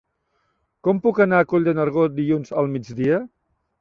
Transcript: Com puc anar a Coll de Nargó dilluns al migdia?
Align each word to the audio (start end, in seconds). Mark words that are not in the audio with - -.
Com 0.87 1.01
puc 1.03 1.21
anar 1.25 1.41
a 1.43 1.47
Coll 1.51 1.67
de 1.69 1.75
Nargó 1.81 2.07
dilluns 2.17 2.57
al 2.63 2.71
migdia? 2.77 3.21